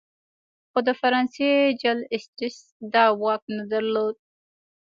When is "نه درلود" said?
3.57-4.15